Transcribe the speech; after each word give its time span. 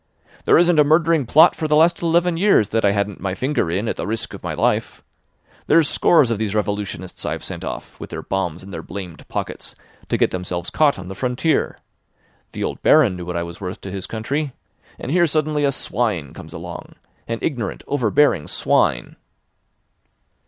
"There 0.45 0.57
isn't 0.57 0.79
a 0.79 0.83
murdering 0.83 1.27
plot 1.27 1.55
for 1.55 1.67
the 1.67 1.75
last 1.75 2.01
eleven 2.01 2.35
years 2.35 2.69
that 2.69 2.83
I 2.83 2.89
hadn't 2.89 3.19
my 3.19 3.35
finger 3.35 3.69
in 3.69 3.87
at 3.87 3.97
the 3.97 4.07
risk 4.07 4.33
of 4.33 4.41
my 4.41 4.55
life. 4.55 5.03
There's 5.67 5.87
scores 5.87 6.31
of 6.31 6.39
these 6.39 6.55
revolutionists 6.55 7.23
I've 7.23 7.43
sent 7.43 7.63
off, 7.63 7.99
with 7.99 8.09
their 8.09 8.23
bombs 8.23 8.63
in 8.63 8.71
their 8.71 8.81
blamed 8.81 9.27
pockets, 9.27 9.75
to 10.09 10.17
get 10.17 10.31
themselves 10.31 10.71
caught 10.71 10.97
on 10.97 11.07
the 11.07 11.13
frontier. 11.13 11.77
The 12.53 12.63
old 12.63 12.81
Baron 12.81 13.15
knew 13.15 13.25
what 13.25 13.37
I 13.37 13.43
was 13.43 13.61
worth 13.61 13.79
to 13.81 13.91
his 13.91 14.07
country. 14.07 14.53
And 14.97 15.11
here 15.11 15.27
suddenly 15.27 15.65
a 15.65 15.71
swine 15.71 16.33
comes 16.33 16.51
along—an 16.53 17.37
ignorant, 17.43 17.83
overbearing 17.85 18.47
swine." 18.47 19.17